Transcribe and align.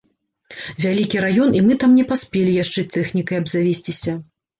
Вялікі 0.85 1.17
раён, 1.25 1.51
і 1.59 1.61
мы 1.67 1.75
там 1.83 1.91
не 1.97 2.05
паспелі 2.13 2.55
яшчэ 2.63 2.85
тэхнікай 2.95 3.41
абзавесціся. 3.43 4.17